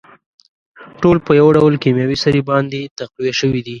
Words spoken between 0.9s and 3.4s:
ټول په يوه ډول کيمياوي سرې باندې تقويه